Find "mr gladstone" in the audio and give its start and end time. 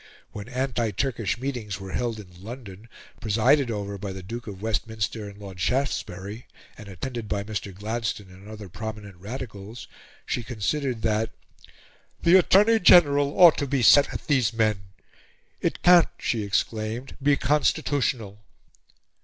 7.43-8.31